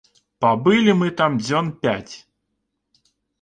Пабылі 0.45 0.95
мы 1.01 1.11
там 1.19 1.35
дзён 1.43 1.69
пяць. 1.85 2.13